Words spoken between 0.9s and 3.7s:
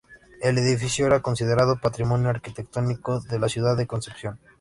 era considerado Patrimonio Arquitectónico de la